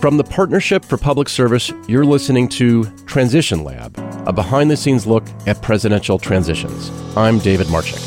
From 0.00 0.16
the 0.16 0.24
Partnership 0.24 0.82
for 0.82 0.96
Public 0.96 1.28
Service, 1.28 1.70
you're 1.88 2.04
listening 2.06 2.48
to 2.50 2.84
Transition 3.06 3.64
Lab, 3.64 3.98
a 4.26 4.32
behind 4.32 4.70
the 4.70 4.76
scenes 4.76 5.06
look 5.06 5.24
at 5.46 5.60
presidential 5.60 6.18
transitions. 6.18 6.90
I'm 7.16 7.38
David 7.38 7.66
Marchick. 7.66 8.00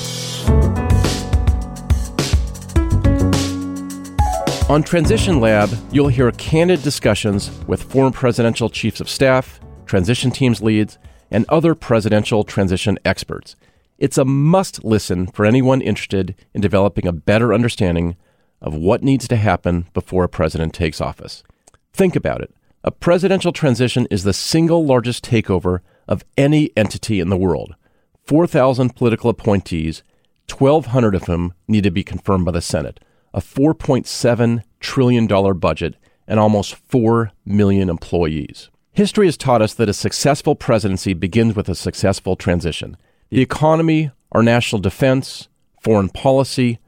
On 4.69 4.81
Transition 4.81 5.39
Lab, 5.39 5.69
you'll 5.91 6.07
hear 6.07 6.31
candid 6.31 6.81
discussions 6.81 7.51
with 7.67 7.83
former 7.83 8.11
presidential 8.11 8.69
chiefs 8.69 8.99
of 8.99 9.09
staff, 9.09 9.59
transition 9.85 10.31
teams 10.31 10.63
leads, 10.63 10.97
and 11.29 11.45
other 11.49 11.75
presidential 11.75 12.43
transition 12.43 12.97
experts. 13.05 13.55
It's 13.99 14.17
a 14.17 14.25
must 14.25 14.83
listen 14.83 15.27
for 15.27 15.45
anyone 15.45 15.81
interested 15.81 16.33
in 16.55 16.61
developing 16.61 17.05
a 17.05 17.13
better 17.13 17.53
understanding 17.53 18.15
of 18.61 18.75
what 18.75 19.03
needs 19.03 19.27
to 19.27 19.35
happen 19.35 19.87
before 19.93 20.23
a 20.23 20.29
president 20.29 20.73
takes 20.73 21.01
office. 21.01 21.43
Think 21.93 22.15
about 22.15 22.41
it. 22.41 22.53
A 22.83 22.91
presidential 22.91 23.51
transition 23.51 24.07
is 24.09 24.23
the 24.23 24.33
single 24.33 24.85
largest 24.85 25.23
takeover 25.25 25.79
of 26.07 26.23
any 26.37 26.71
entity 26.77 27.19
in 27.19 27.29
the 27.29 27.37
world. 27.37 27.75
4,000 28.25 28.95
political 28.95 29.29
appointees, 29.29 30.03
1,200 30.49 31.15
of 31.15 31.23
whom 31.25 31.53
need 31.67 31.83
to 31.83 31.91
be 31.91 32.03
confirmed 32.03 32.45
by 32.45 32.51
the 32.51 32.61
Senate, 32.61 32.99
a 33.33 33.41
$4.7 33.41 34.63
trillion 34.79 35.59
budget, 35.59 35.95
and 36.27 36.39
almost 36.39 36.75
4 36.75 37.31
million 37.45 37.89
employees. 37.89 38.69
History 38.93 39.27
has 39.27 39.37
taught 39.37 39.61
us 39.61 39.73
that 39.73 39.89
a 39.89 39.93
successful 39.93 40.55
presidency 40.55 41.13
begins 41.13 41.55
with 41.55 41.69
a 41.69 41.75
successful 41.75 42.35
transition. 42.35 42.97
The 43.29 43.41
economy, 43.41 44.11
our 44.31 44.43
national 44.43 44.81
defense, 44.81 45.47
foreign 45.81 46.09
policy, 46.09 46.79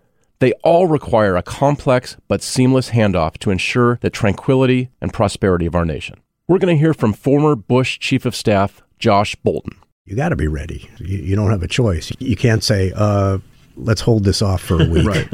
they 0.41 0.53
all 0.63 0.87
require 0.87 1.37
a 1.37 1.43
complex 1.43 2.17
but 2.27 2.41
seamless 2.41 2.89
handoff 2.89 3.37
to 3.37 3.51
ensure 3.51 3.99
the 4.01 4.09
tranquility 4.09 4.89
and 4.99 5.13
prosperity 5.13 5.67
of 5.67 5.75
our 5.75 5.85
nation. 5.85 6.19
We're 6.47 6.57
going 6.57 6.75
to 6.75 6.79
hear 6.79 6.95
from 6.95 7.13
former 7.13 7.55
Bush 7.55 7.99
Chief 7.99 8.25
of 8.25 8.35
Staff 8.35 8.81
Josh 8.97 9.35
Bolten. 9.45 9.75
You 10.03 10.15
got 10.15 10.29
to 10.29 10.35
be 10.35 10.47
ready. 10.47 10.89
You, 10.97 11.19
you, 11.19 11.35
don't 11.35 11.51
have 11.51 11.61
a 11.61 11.67
choice. 11.67 12.11
You 12.17 12.35
can't 12.35 12.63
say, 12.63 12.91
uh, 12.95 13.37
let's 13.77 14.01
hold 14.01 14.23
this 14.23 14.41
off 14.41 14.61
for 14.63 14.81
a 14.81 14.89
week. 14.89 15.07
right. 15.07 15.29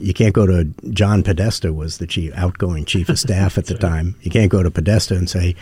You 0.00 0.14
can't 0.14 0.34
go 0.34 0.46
to 0.46 0.64
John 0.90 1.22
Podesta 1.22 1.72
was 1.72 1.98
the 1.98 2.06
chief 2.06 2.32
outgoing 2.34 2.86
chief 2.86 3.10
of 3.10 3.18
staff 3.18 3.58
at 3.58 3.66
the 3.66 3.74
time. 3.74 4.16
You 4.22 4.30
can't 4.30 4.50
go 4.50 4.62
to 4.62 4.70
Podesta 4.70 5.14
and 5.14 5.28
say, 5.28 5.54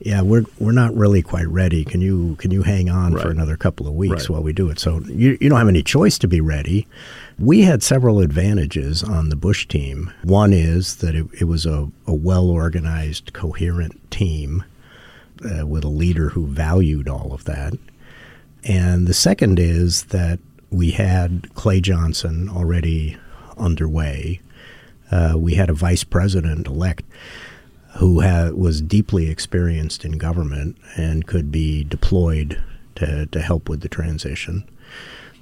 yeah, 0.00 0.22
we're 0.22 0.44
we're 0.60 0.72
not 0.72 0.94
really 0.94 1.22
quite 1.22 1.48
ready. 1.48 1.84
Can 1.84 2.00
you 2.00 2.36
can 2.36 2.50
you 2.50 2.62
hang 2.62 2.88
on 2.88 3.14
right. 3.14 3.22
for 3.22 3.30
another 3.30 3.56
couple 3.56 3.88
of 3.88 3.94
weeks 3.94 4.22
right. 4.22 4.30
while 4.30 4.42
we 4.42 4.52
do 4.52 4.70
it? 4.70 4.78
So 4.78 5.00
you 5.06 5.36
you 5.40 5.48
don't 5.48 5.58
have 5.58 5.68
any 5.68 5.82
choice 5.82 6.18
to 6.18 6.28
be 6.28 6.40
ready. 6.40 6.86
We 7.38 7.62
had 7.62 7.82
several 7.82 8.20
advantages 8.20 9.02
on 9.02 9.28
the 9.28 9.36
Bush 9.36 9.66
team. 9.66 10.12
One 10.22 10.52
is 10.52 10.96
that 10.96 11.14
it, 11.16 11.26
it 11.40 11.44
was 11.44 11.66
a, 11.66 11.90
a 12.06 12.14
well 12.14 12.48
organized, 12.48 13.32
coherent 13.32 14.10
team 14.10 14.64
uh, 15.44 15.66
with 15.66 15.84
a 15.84 15.88
leader 15.88 16.30
who 16.30 16.46
valued 16.46 17.08
all 17.08 17.32
of 17.32 17.44
that. 17.44 17.74
And 18.64 19.06
the 19.06 19.14
second 19.14 19.58
is 19.58 20.04
that 20.04 20.38
we 20.70 20.92
had 20.92 21.52
Clay 21.54 21.80
Johnson 21.80 22.48
already 22.48 23.16
underway. 23.56 24.40
Uh, 25.10 25.34
we 25.36 25.54
had 25.54 25.70
a 25.70 25.74
vice 25.74 26.04
president 26.04 26.66
elect 26.66 27.04
who 27.96 28.20
had, 28.20 28.54
was 28.54 28.80
deeply 28.80 29.30
experienced 29.30 30.04
in 30.04 30.18
government 30.18 30.76
and 30.96 31.26
could 31.26 31.50
be 31.50 31.84
deployed 31.84 32.62
to, 32.96 33.26
to 33.26 33.40
help 33.40 33.68
with 33.68 33.80
the 33.80 33.88
transition 33.88 34.68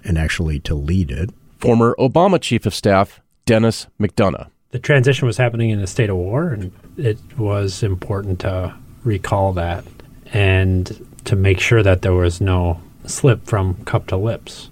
and 0.05 0.19
actually 0.19 0.59
to 0.61 0.75
lead 0.75 1.11
it. 1.11 1.31
Former 1.59 1.95
Obama 1.99 2.41
Chief 2.41 2.67
of 2.67 2.75
Staff 2.75 3.21
Dennis 3.45 3.87
McDonough. 4.01 4.49
The 4.71 4.79
transition 4.79 5.27
was 5.27 5.37
happening 5.37 5.71
in 5.71 5.81
a 5.81 5.87
state 5.87 6.11
of 6.11 6.17
war, 6.17 6.49
and 6.49 6.73
it 6.97 7.19
was 7.39 7.83
important 7.83 8.41
to 8.41 8.75
recall 9.05 9.53
that 9.55 9.85
and 10.33 11.07
to 11.25 11.37
make 11.37 11.61
sure 11.61 11.83
that 11.83 12.03
there 12.03 12.13
was 12.13 12.41
no 12.41 12.81
slip 13.07 13.47
from 13.47 13.75
cup 13.85 14.09
to 14.09 14.17
lips 14.17 14.69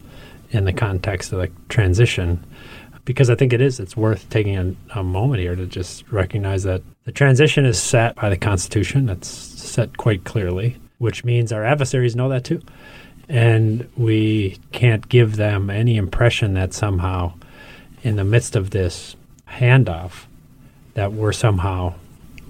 in 0.50 0.64
the 0.64 0.72
context 0.72 1.32
of 1.32 1.38
the 1.40 1.50
transition 1.68 2.44
because 3.04 3.30
I 3.30 3.34
think 3.34 3.52
it 3.52 3.60
is. 3.60 3.80
It's 3.80 3.96
worth 3.96 4.28
taking 4.30 4.56
a, 4.56 5.00
a, 5.00 5.02
moment 5.02 5.40
here 5.40 5.54
to 5.54 5.66
just 5.66 6.10
recognize 6.10 6.62
that 6.62 6.82
the 7.04 7.12
transition 7.12 7.64
is 7.64 7.80
set 7.80 8.16
by 8.16 8.30
the 8.30 8.36
Constitution. 8.36 9.06
That's 9.06 9.28
set 9.28 9.96
quite 9.96 10.24
clearly, 10.24 10.76
which 10.98 11.24
means 11.24 11.52
our 11.52 11.64
adversaries 11.64 12.16
know 12.16 12.28
that 12.30 12.44
too. 12.44 12.62
And 13.28 13.88
we 13.96 14.58
can't 14.72 15.08
give 15.08 15.36
them 15.36 15.70
any 15.70 15.96
impression 15.96 16.54
that 16.54 16.74
somehow, 16.74 17.34
in 18.02 18.16
the 18.16 18.24
midst 18.24 18.56
of 18.56 18.70
this 18.70 19.16
handoff, 19.48 20.24
that 20.94 21.12
we're 21.12 21.32
somehow 21.32 21.94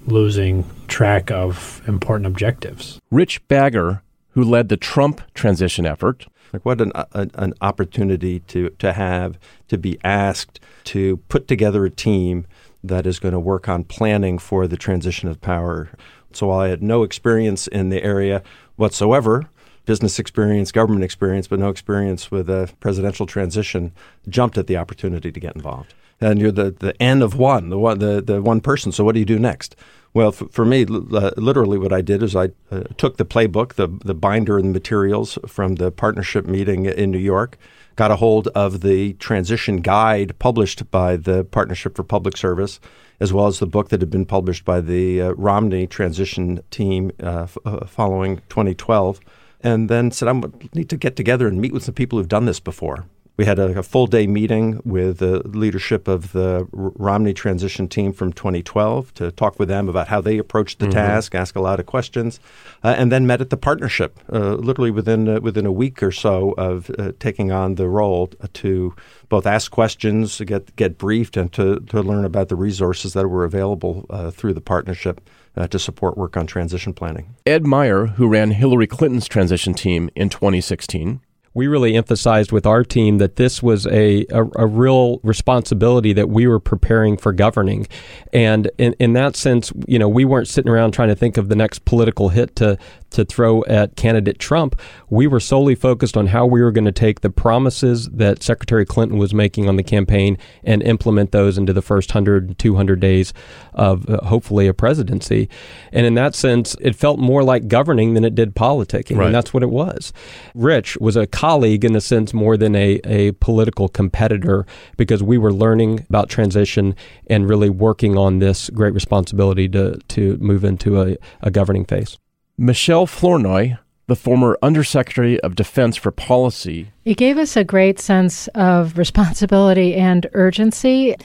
losing 0.05 0.65
track 0.87 1.31
of 1.31 1.81
important 1.87 2.27
objectives. 2.27 2.99
Rich 3.09 3.45
Bagger, 3.47 4.03
who 4.31 4.43
led 4.43 4.69
the 4.69 4.77
Trump 4.77 5.21
transition 5.33 5.85
effort, 5.85 6.27
like 6.55 6.65
what 6.65 6.79
an, 6.79 6.91
an 7.13 7.53
opportunity 7.61 8.39
to, 8.39 8.69
to 8.79 8.93
have 8.93 9.37
to 9.67 9.77
be 9.77 9.99
asked 10.03 10.59
to 10.85 11.17
put 11.27 11.47
together 11.47 11.85
a 11.85 11.89
team 11.89 12.47
that 12.83 13.05
is 13.05 13.19
going 13.19 13.33
to 13.33 13.39
work 13.39 13.67
on 13.67 13.83
planning 13.83 14.39
for 14.39 14.67
the 14.67 14.77
transition 14.77 15.27
of 15.27 15.41
power. 15.41 15.89
So 16.31 16.47
while 16.47 16.59
I 16.59 16.69
had 16.69 16.81
no 16.81 17.03
experience 17.03 17.67
in 17.67 17.89
the 17.89 18.01
area 18.03 18.41
whatsoever, 18.77 19.49
business 19.85 20.17
experience, 20.17 20.71
government 20.71 21.03
experience, 21.03 21.47
but 21.47 21.59
no 21.59 21.69
experience 21.69 22.31
with 22.31 22.49
a 22.49 22.71
presidential 22.79 23.25
transition, 23.25 23.91
jumped 24.29 24.57
at 24.57 24.67
the 24.67 24.77
opportunity 24.77 25.31
to 25.31 25.39
get 25.39 25.55
involved. 25.55 25.93
And 26.21 26.39
you're 26.39 26.51
the, 26.51 26.71
the 26.71 26.99
N 27.01 27.21
of 27.21 27.35
one, 27.35 27.69
the 27.69 27.77
one 27.77 27.99
the, 27.99 28.21
the 28.21 28.41
one 28.41 28.61
person. 28.61 28.93
So 28.93 29.03
what 29.03 29.13
do 29.13 29.19
you 29.19 29.25
do 29.25 29.37
next? 29.37 29.75
Well, 30.15 30.29
f- 30.29 30.43
for 30.49 30.63
me, 30.63 30.85
uh, 30.89 31.31
literally, 31.35 31.77
what 31.77 31.91
I 31.91 31.99
did 31.99 32.23
is 32.23 32.37
I 32.37 32.51
uh, 32.71 32.83
took 32.97 33.17
the 33.17 33.25
playbook, 33.25 33.73
the 33.73 33.89
the 34.05 34.15
binder 34.15 34.57
and 34.57 34.69
the 34.69 34.73
materials 34.73 35.37
from 35.45 35.75
the 35.75 35.91
partnership 35.91 36.45
meeting 36.45 36.85
in 36.85 37.11
New 37.11 37.19
York, 37.19 37.57
got 37.97 38.11
a 38.11 38.15
hold 38.15 38.47
of 38.55 38.79
the 38.79 39.13
transition 39.15 39.81
guide 39.81 40.39
published 40.39 40.89
by 40.89 41.17
the 41.17 41.43
Partnership 41.43 41.97
for 41.97 42.03
Public 42.03 42.37
Service, 42.37 42.79
as 43.19 43.33
well 43.33 43.47
as 43.47 43.59
the 43.59 43.67
book 43.67 43.89
that 43.89 43.99
had 43.99 44.09
been 44.09 44.25
published 44.25 44.63
by 44.63 44.79
the 44.79 45.21
uh, 45.21 45.31
Romney 45.33 45.85
transition 45.85 46.61
team 46.71 47.11
uh, 47.21 47.43
f- 47.43 47.57
uh, 47.65 47.85
following 47.85 48.37
2012, 48.47 49.19
and 49.63 49.89
then 49.89 50.11
said 50.11 50.29
I 50.29 50.41
need 50.73 50.87
to 50.91 50.97
get 50.97 51.17
together 51.17 51.45
and 51.45 51.59
meet 51.59 51.73
with 51.73 51.83
some 51.83 51.93
people 51.93 52.19
who've 52.19 52.29
done 52.29 52.45
this 52.45 52.61
before. 52.61 53.05
We 53.37 53.45
had 53.45 53.59
a, 53.59 53.79
a, 53.79 53.83
full 53.83 54.07
day 54.07 54.27
meeting 54.27 54.81
with 54.85 55.17
the 55.17 55.45
leadership 55.47 56.07
of 56.07 56.31
the 56.31 56.67
Romney 56.71 57.33
transition 57.33 57.89
team 57.89 58.13
from 58.13 58.31
2012 58.31 59.13
to 59.15 59.31
talk 59.31 59.59
with 59.59 59.67
them 59.67 59.89
about 59.89 60.07
how 60.07 60.21
they 60.21 60.37
approached 60.37 60.79
the 60.79 60.85
mm-hmm. 60.85 60.93
task, 60.93 61.35
ask 61.35 61.55
a 61.55 61.61
lot 61.61 61.79
of 61.79 61.85
questions, 61.85 62.39
uh, 62.83 62.95
and 62.97 63.11
then 63.11 63.27
met 63.27 63.41
at 63.41 63.49
the 63.49 63.57
partnership 63.57 64.19
uh, 64.31 64.55
literally 64.55 64.91
within 64.91 65.27
uh, 65.27 65.39
within 65.41 65.65
a 65.65 65.71
week 65.71 66.01
or 66.01 66.11
so 66.11 66.53
of 66.57 66.89
uh, 66.97 67.11
taking 67.19 67.51
on 67.51 67.75
the 67.75 67.89
role 67.89 68.27
to 68.53 68.95
both 69.27 69.45
ask 69.45 69.69
questions, 69.71 70.39
get 70.41 70.73
get 70.75 70.97
briefed, 70.97 71.35
and 71.35 71.51
to, 71.53 71.79
to 71.81 72.01
learn 72.01 72.23
about 72.23 72.47
the 72.47 72.55
resources 72.55 73.13
that 73.13 73.27
were 73.27 73.43
available 73.43 74.05
uh, 74.09 74.31
through 74.31 74.53
the 74.53 74.61
partnership. 74.61 75.21
Uh, 75.57 75.65
to 75.65 75.79
support 75.79 76.17
work 76.17 76.35
on 76.35 76.45
transition 76.45 76.91
planning. 76.91 77.33
Ed 77.45 77.65
Meier, 77.65 78.07
who 78.07 78.27
ran 78.27 78.51
Hillary 78.51 78.87
Clinton's 78.87 79.25
transition 79.25 79.73
team 79.73 80.09
in 80.13 80.27
2016, 80.27 81.21
we 81.55 81.67
really 81.67 81.95
emphasized 81.95 82.51
with 82.51 82.65
our 82.65 82.83
team 82.83 83.17
that 83.17 83.37
this 83.37 83.63
was 83.63 83.87
a, 83.87 84.25
a, 84.29 84.43
a, 84.57 84.67
real 84.67 85.19
responsibility 85.23 86.11
that 86.11 86.27
we 86.27 86.45
were 86.45 86.59
preparing 86.59 87.15
for 87.15 87.31
governing. 87.31 87.87
And 88.33 88.69
in, 88.77 88.93
in 88.99 89.13
that 89.13 89.37
sense, 89.37 89.71
you 89.87 89.97
know, 89.97 90.09
we 90.09 90.25
weren't 90.25 90.49
sitting 90.49 90.69
around 90.69 90.91
trying 90.91 91.07
to 91.07 91.15
think 91.15 91.37
of 91.37 91.47
the 91.47 91.55
next 91.55 91.85
political 91.85 92.29
hit 92.29 92.57
to, 92.57 92.77
to 93.15 93.25
throw 93.25 93.63
at 93.65 93.95
candidate 93.95 94.39
Trump. 94.39 94.79
We 95.09 95.27
were 95.27 95.39
solely 95.39 95.75
focused 95.75 96.15
on 96.17 96.27
how 96.27 96.45
we 96.45 96.61
were 96.61 96.71
going 96.71 96.85
to 96.85 96.91
take 96.91 97.21
the 97.21 97.29
promises 97.29 98.09
that 98.09 98.43
Secretary 98.43 98.85
Clinton 98.85 99.17
was 99.17 99.33
making 99.33 99.67
on 99.67 99.77
the 99.77 99.83
campaign 99.83 100.37
and 100.63 100.83
implement 100.83 101.31
those 101.31 101.57
into 101.57 101.73
the 101.73 101.81
first 101.81 102.09
100, 102.09 102.57
200 102.59 102.99
days 102.99 103.33
of 103.73 104.09
uh, 104.09 104.23
hopefully 104.25 104.67
a 104.67 104.73
presidency. 104.73 105.49
And 105.91 106.05
in 106.05 106.13
that 106.15 106.35
sense, 106.35 106.75
it 106.81 106.95
felt 106.95 107.19
more 107.19 107.43
like 107.43 107.67
governing 107.67 108.13
than 108.13 108.25
it 108.25 108.35
did 108.35 108.53
politicking. 108.55 109.17
Right. 109.17 109.27
And 109.27 109.35
that's 109.35 109.53
what 109.53 109.63
it 109.63 109.69
was. 109.69 110.13
Rich 110.53 110.97
was 110.97 111.15
a 111.15 111.25
colleague 111.25 111.85
in 111.85 111.95
a 111.95 112.01
sense 112.01 112.33
more 112.33 112.57
than 112.57 112.75
a, 112.75 112.99
a 113.05 113.31
political 113.33 113.87
competitor 113.87 114.65
because 114.97 115.23
we 115.23 115.37
were 115.37 115.53
learning 115.53 116.05
about 116.09 116.29
transition 116.29 116.95
and 117.27 117.47
really 117.47 117.69
working 117.69 118.17
on 118.17 118.39
this 118.39 118.69
great 118.71 118.93
responsibility 118.93 119.69
to, 119.69 119.97
to 120.09 120.37
move 120.37 120.63
into 120.63 121.01
a, 121.01 121.17
a 121.41 121.49
governing 121.49 121.85
phase. 121.85 122.17
Michelle 122.57 123.05
Flournoy, 123.05 123.77
the 124.07 124.15
former 124.15 124.57
Undersecretary 124.61 125.39
of 125.41 125.55
Defense 125.55 125.97
for 125.97 126.11
Policy. 126.11 126.91
It 127.03 127.17
gave 127.17 127.37
us 127.37 127.57
a 127.57 127.63
great 127.63 127.99
sense 127.99 128.47
of 128.49 128.97
responsibility 128.97 129.95
and 129.95 130.29
urgency 130.33 131.15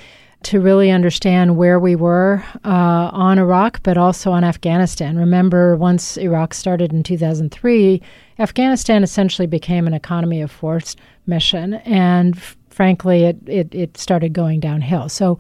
to 0.43 0.61
really 0.61 0.91
understand 0.91 1.56
where 1.56 1.79
we 1.79 1.94
were 1.94 2.43
uh, 2.65 3.11
on 3.12 3.38
Iraq, 3.38 3.82
but 3.82 3.99
also 3.99 4.32
on 4.32 4.43
Afghanistan. 4.43 5.19
Remember, 5.19 5.77
once 5.77 6.17
Iraq 6.17 6.55
started 6.55 6.93
in 6.93 7.03
2003, 7.03 8.03
Afghanistan 8.38 9.03
essentially 9.05 9.47
became 9.47 9.87
an 9.87 9.93
economy 9.93 10.41
of 10.41 10.50
force 10.50 10.97
mission, 11.27 11.75
and 11.75 12.37
f- 12.37 12.56
frankly, 12.71 13.25
it, 13.25 13.37
it, 13.47 13.75
it 13.75 13.97
started 13.99 14.32
going 14.32 14.61
downhill. 14.61 15.11
So 15.11 15.38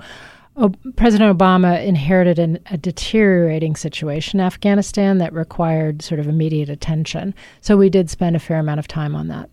President 0.96 1.36
Obama 1.36 1.84
inherited 1.84 2.38
an, 2.38 2.58
a 2.70 2.76
deteriorating 2.76 3.76
situation 3.76 4.40
in 4.40 4.46
Afghanistan 4.46 5.18
that 5.18 5.32
required 5.32 6.02
sort 6.02 6.20
of 6.20 6.26
immediate 6.26 6.68
attention. 6.68 7.34
So 7.60 7.76
we 7.76 7.88
did 7.88 8.10
spend 8.10 8.36
a 8.36 8.40
fair 8.40 8.58
amount 8.58 8.80
of 8.80 8.88
time 8.88 9.14
on 9.14 9.28
that. 9.28 9.48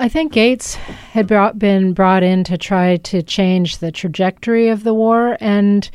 I 0.00 0.08
think 0.08 0.32
Gates 0.32 0.74
had 0.74 1.26
brought, 1.28 1.58
been 1.58 1.92
brought 1.92 2.22
in 2.22 2.42
to 2.44 2.58
try 2.58 2.96
to 2.96 3.22
change 3.22 3.78
the 3.78 3.92
trajectory 3.92 4.68
of 4.68 4.82
the 4.82 4.92
war, 4.92 5.36
and 5.40 5.88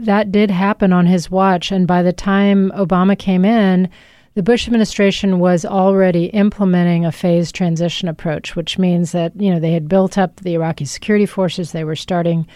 that 0.00 0.30
did 0.30 0.50
happen 0.50 0.92
on 0.92 1.06
his 1.06 1.30
watch. 1.30 1.72
And 1.72 1.86
by 1.86 2.02
the 2.02 2.12
time 2.12 2.70
Obama 2.76 3.18
came 3.18 3.44
in, 3.44 3.88
the 4.34 4.42
Bush 4.42 4.66
administration 4.66 5.40
was 5.40 5.64
already 5.64 6.26
implementing 6.26 7.04
a 7.04 7.12
phased 7.12 7.54
transition 7.54 8.08
approach, 8.08 8.56
which 8.56 8.78
means 8.78 9.12
that 9.12 9.32
you 9.38 9.50
know 9.50 9.60
they 9.60 9.72
had 9.72 9.88
built 9.88 10.16
up 10.16 10.36
the 10.36 10.54
Iraqi 10.54 10.86
security 10.86 11.26
forces. 11.26 11.72
They 11.72 11.84
were 11.84 11.96
starting 11.96 12.46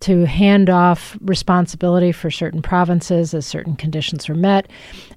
to 0.00 0.24
hand 0.24 0.70
off 0.70 1.16
responsibility 1.20 2.10
for 2.10 2.30
certain 2.30 2.62
provinces 2.62 3.34
as 3.34 3.46
certain 3.46 3.76
conditions 3.76 4.28
were 4.28 4.34
met. 4.34 4.68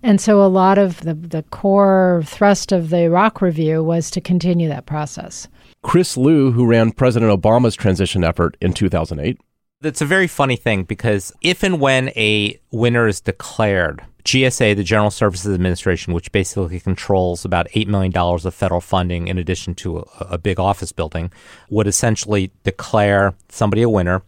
And 0.02 0.20
so 0.20 0.44
a 0.44 0.48
lot 0.48 0.78
of 0.78 1.02
the, 1.02 1.14
the 1.14 1.44
core 1.44 2.22
thrust 2.26 2.72
of 2.72 2.90
the 2.90 3.04
Iraq 3.04 3.42
review 3.42 3.84
was 3.84 4.12
to 4.12 4.22
continue 4.22 4.68
that 4.70 4.86
process. 4.86 5.48
Chris 5.84 6.18
Lu, 6.18 6.52
who 6.52 6.66
ran 6.66 6.92
President 6.92 7.32
Obama's 7.32 7.76
transition 7.76 8.24
effort 8.24 8.58
in 8.62 8.74
2008. 8.74 9.40
It's 9.82 10.02
a 10.02 10.06
very 10.06 10.28
funny 10.28 10.56
thing 10.56 10.84
because 10.84 11.34
if 11.42 11.62
and 11.62 11.80
when 11.80 12.10
a 12.10 12.60
winner 12.72 13.08
is 13.08 13.20
declared, 13.20 14.02
GSA, 14.24 14.78
the 14.78 14.84
General 14.84 15.12
Services 15.12 15.54
Administration, 15.54 16.14
which 16.14 16.32
basically 16.32 16.80
controls 16.80 17.44
about 17.44 17.68
$8 17.70 17.88
million 17.88 18.16
of 18.16 18.54
federal 18.54 18.80
funding 18.80 19.28
in 19.28 19.38
addition 19.38 19.76
to 19.76 20.00
a, 20.00 20.04
a 20.32 20.38
big 20.38 20.60
office 20.60 20.94
building, 20.94 21.32
would 21.70 21.88
essentially 21.88 22.52
declare 22.64 23.34
somebody 23.50 23.82
a 23.82 23.90
winner 23.90 24.24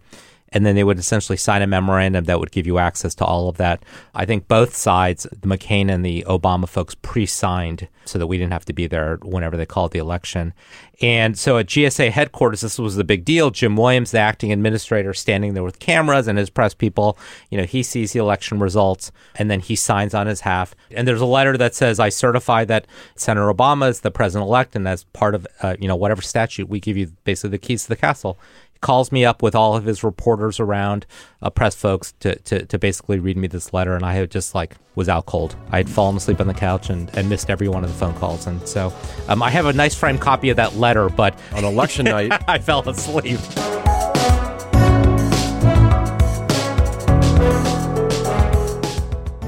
and 0.49 0.65
then 0.65 0.75
they 0.75 0.83
would 0.83 0.99
essentially 0.99 1.37
sign 1.37 1.61
a 1.61 1.67
memorandum 1.67 2.25
that 2.25 2.39
would 2.39 2.51
give 2.51 2.65
you 2.65 2.77
access 2.77 3.13
to 3.15 3.25
all 3.25 3.49
of 3.49 3.57
that. 3.57 3.83
I 4.13 4.25
think 4.25 4.47
both 4.47 4.75
sides, 4.75 5.23
the 5.31 5.47
McCain 5.47 5.91
and 5.91 6.05
the 6.05 6.23
Obama 6.27 6.67
folks, 6.67 6.95
pre-signed 6.95 7.87
so 8.05 8.19
that 8.19 8.27
we 8.27 8.37
didn't 8.37 8.53
have 8.53 8.65
to 8.65 8.73
be 8.73 8.87
there 8.87 9.17
whenever 9.23 9.57
they 9.57 9.65
called 9.65 9.91
the 9.91 9.99
election. 9.99 10.53
And 11.01 11.37
so 11.37 11.57
at 11.57 11.65
GSA 11.65 12.11
headquarters, 12.11 12.61
this 12.61 12.79
was 12.79 12.95
the 12.95 13.03
big 13.03 13.25
deal. 13.25 13.51
Jim 13.51 13.75
Williams, 13.75 14.11
the 14.11 14.19
acting 14.19 14.53
administrator, 14.53 15.13
standing 15.13 15.53
there 15.53 15.63
with 15.63 15.79
cameras 15.79 16.27
and 16.27 16.37
his 16.37 16.49
press 16.49 16.73
people. 16.73 17.17
You 17.49 17.57
know, 17.57 17.65
he 17.65 17.83
sees 17.83 18.13
the 18.13 18.19
election 18.19 18.59
results 18.59 19.11
and 19.35 19.51
then 19.51 19.59
he 19.59 19.75
signs 19.75 20.13
on 20.13 20.27
his 20.27 20.41
half. 20.41 20.73
And 20.91 21.07
there's 21.07 21.21
a 21.21 21.25
letter 21.25 21.57
that 21.57 21.75
says, 21.75 21.99
"I 21.99 22.09
certify 22.09 22.63
that 22.65 22.87
Senator 23.15 23.51
Obama 23.51 23.89
is 23.89 24.01
the 24.01 24.11
president 24.11 24.47
elect, 24.47 24.75
and 24.75 24.87
as 24.87 25.03
part 25.05 25.35
of 25.35 25.45
uh, 25.61 25.75
you 25.79 25.87
know 25.87 25.95
whatever 25.95 26.21
statute, 26.21 26.69
we 26.69 26.79
give 26.79 26.95
you 26.95 27.11
basically 27.23 27.49
the 27.49 27.57
keys 27.57 27.83
to 27.83 27.89
the 27.89 27.95
castle." 27.95 28.37
Calls 28.81 29.11
me 29.11 29.25
up 29.25 29.41
with 29.41 29.55
all 29.55 29.75
of 29.75 29.85
his 29.85 30.03
reporters 30.03 30.59
around, 30.59 31.05
uh, 31.41 31.49
press 31.49 31.75
folks, 31.75 32.13
to, 32.19 32.35
to, 32.39 32.65
to 32.65 32.77
basically 32.77 33.19
read 33.19 33.37
me 33.37 33.47
this 33.47 33.73
letter. 33.73 33.95
And 33.95 34.03
I 34.05 34.13
had 34.13 34.31
just 34.31 34.55
like 34.55 34.75
was 34.95 35.09
out 35.09 35.25
cold. 35.25 35.55
I 35.71 35.77
had 35.77 35.89
fallen 35.89 36.15
asleep 36.15 36.39
on 36.39 36.47
the 36.47 36.53
couch 36.53 36.89
and, 36.89 37.15
and 37.17 37.29
missed 37.29 37.49
every 37.49 37.67
one 37.67 37.83
of 37.83 37.89
the 37.89 37.95
phone 37.97 38.13
calls. 38.15 38.47
And 38.47 38.65
so 38.67 38.93
um, 39.27 39.43
I 39.43 39.49
have 39.49 39.65
a 39.65 39.73
nice 39.73 39.95
framed 39.95 40.21
copy 40.21 40.49
of 40.49 40.57
that 40.57 40.75
letter, 40.75 41.09
but 41.09 41.37
on 41.53 41.63
election 41.63 42.05
night, 42.05 42.31
I 42.47 42.59
fell 42.59 42.87
asleep. 42.87 43.39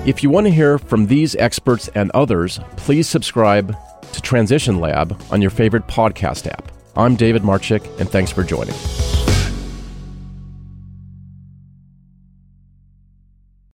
If 0.07 0.23
you 0.23 0.29
want 0.29 0.47
to 0.47 0.53
hear 0.53 0.77
from 0.77 1.07
these 1.07 1.35
experts 1.35 1.89
and 1.89 2.09
others, 2.11 2.61
please 2.77 3.09
subscribe 3.09 3.75
to 4.13 4.21
Transition 4.21 4.79
Lab 4.79 5.21
on 5.31 5.41
your 5.41 5.51
favorite 5.51 5.85
podcast 5.87 6.47
app. 6.47 6.71
I'm 6.95 7.17
David 7.17 7.41
Marchick, 7.41 7.85
and 7.99 8.09
thanks 8.09 8.31
for 8.31 8.43
joining. 8.43 8.73